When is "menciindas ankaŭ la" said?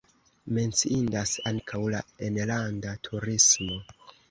0.57-2.01